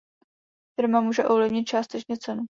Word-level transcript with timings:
Firma 0.75 1.01
může 1.01 1.25
ovlivnit 1.27 1.63
částečně 1.65 2.17
cenu. 2.17 2.43